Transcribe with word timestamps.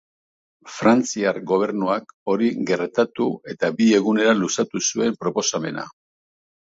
Frantziar 0.75 1.37
gobernuak 1.51 2.15
hori 2.33 2.49
gertatu 2.71 3.27
eta 3.55 3.69
bi 3.77 3.91
egunera 4.01 4.35
luzatu 4.43 4.83
zuen 4.89 5.19
proposamena. 5.27 5.87